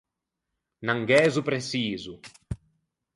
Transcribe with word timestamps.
Un 0.83 0.89
angæzo 0.93 1.43
preçiso. 1.47 2.13